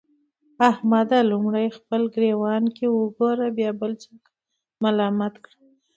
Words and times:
احمده! 0.69 1.19
لومړی 1.31 1.65
په 1.71 1.75
خپل 1.79 2.01
ګرېوان 2.15 2.63
کې 2.75 2.85
وګوره؛ 2.89 3.45
بيا 3.57 3.71
بل 3.79 3.91
څوک 4.03 4.23
ملامت 4.83 5.33
کړه. 5.43 5.57